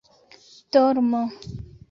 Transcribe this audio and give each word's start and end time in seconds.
dormo 0.71 1.21